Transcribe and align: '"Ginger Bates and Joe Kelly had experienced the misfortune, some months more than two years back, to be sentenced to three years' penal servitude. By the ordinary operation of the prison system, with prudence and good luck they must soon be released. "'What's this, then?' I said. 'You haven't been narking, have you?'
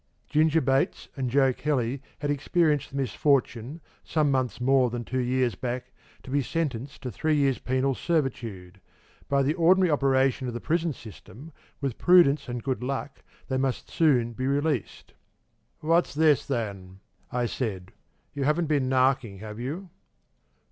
'"Ginger 0.35 0.61
Bates 0.61 1.09
and 1.15 1.29
Joe 1.29 1.53
Kelly 1.53 2.01
had 2.21 2.31
experienced 2.31 2.89
the 2.89 2.95
misfortune, 2.95 3.81
some 4.03 4.31
months 4.31 4.59
more 4.59 4.89
than 4.89 5.03
two 5.05 5.19
years 5.19 5.53
back, 5.53 5.91
to 6.23 6.31
be 6.31 6.41
sentenced 6.41 7.03
to 7.03 7.11
three 7.11 7.35
years' 7.35 7.59
penal 7.59 7.93
servitude. 7.93 8.81
By 9.29 9.43
the 9.43 9.53
ordinary 9.53 9.91
operation 9.91 10.47
of 10.47 10.55
the 10.55 10.59
prison 10.59 10.91
system, 10.93 11.51
with 11.81 11.99
prudence 11.99 12.49
and 12.49 12.63
good 12.63 12.81
luck 12.81 13.21
they 13.47 13.57
must 13.57 13.91
soon 13.91 14.33
be 14.33 14.47
released. 14.47 15.13
"'What's 15.81 16.15
this, 16.15 16.47
then?' 16.47 16.99
I 17.31 17.45
said. 17.45 17.91
'You 18.33 18.43
haven't 18.45 18.65
been 18.65 18.89
narking, 18.89 19.37
have 19.41 19.59
you?' 19.59 19.91